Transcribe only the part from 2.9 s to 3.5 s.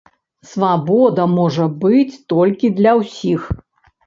ўсіх.